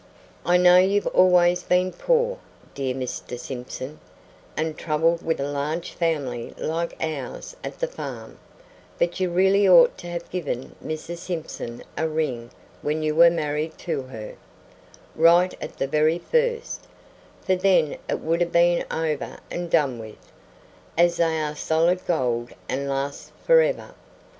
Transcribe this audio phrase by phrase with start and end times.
[0.47, 2.39] I know you've always been poor,
[2.73, 3.37] dear Mr.
[3.39, 3.99] Simpson,
[4.57, 8.39] and troubled with a large family like ours at the farm;
[8.97, 11.17] but you really ought to have given Mrs.
[11.19, 12.49] Simpson a ring
[12.81, 14.33] when you were married to her,
[15.15, 16.87] right at the very first;
[17.43, 20.31] for then it would have been over and done with,
[20.97, 23.93] as they are solid gold and last forever.